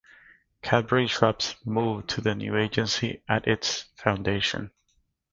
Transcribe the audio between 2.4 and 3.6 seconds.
agency at